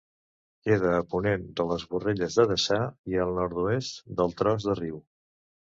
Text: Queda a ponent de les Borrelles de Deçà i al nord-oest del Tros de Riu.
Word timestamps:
Queda 0.69 0.93
a 0.99 1.03
ponent 1.11 1.43
de 1.61 1.67
les 1.73 1.85
Borrelles 1.93 2.39
de 2.41 2.47
Deçà 2.53 2.81
i 3.15 3.23
al 3.27 3.39
nord-oest 3.43 4.05
del 4.21 4.39
Tros 4.43 4.71
de 4.71 4.79
Riu. 4.83 5.01